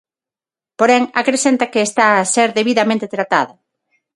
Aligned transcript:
Porén, 0.79 1.03
acrecenta 1.21 1.71
que 1.73 1.81
está 1.87 2.05
a 2.13 2.27
ser 2.33 2.49
debidamente 2.59 3.11
tratada. 3.15 3.53